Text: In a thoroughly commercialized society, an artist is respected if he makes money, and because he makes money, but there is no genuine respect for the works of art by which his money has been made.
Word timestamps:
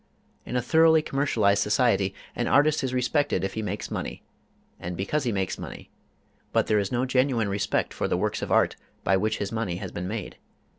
In 0.47 0.55
a 0.55 0.63
thoroughly 0.63 1.03
commercialized 1.03 1.61
society, 1.61 2.15
an 2.35 2.47
artist 2.47 2.83
is 2.83 2.91
respected 2.91 3.43
if 3.43 3.53
he 3.53 3.61
makes 3.61 3.91
money, 3.91 4.23
and 4.79 4.97
because 4.97 5.25
he 5.25 5.31
makes 5.31 5.59
money, 5.59 5.91
but 6.51 6.65
there 6.65 6.79
is 6.79 6.91
no 6.91 7.05
genuine 7.05 7.49
respect 7.49 7.93
for 7.93 8.07
the 8.07 8.17
works 8.17 8.41
of 8.41 8.51
art 8.51 8.75
by 9.03 9.15
which 9.15 9.37
his 9.37 9.51
money 9.51 9.75
has 9.75 9.91
been 9.91 10.07
made. 10.07 10.37